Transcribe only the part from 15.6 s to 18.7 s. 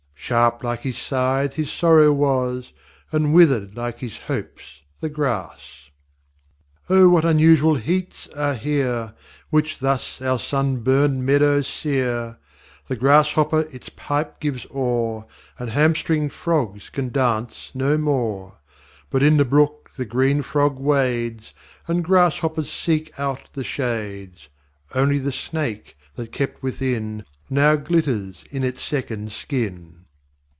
hamstring'd Frogs can dance no more.